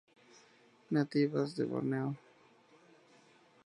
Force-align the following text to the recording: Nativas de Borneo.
Nativas 0.89 1.55
de 1.55 1.63
Borneo. 1.63 2.17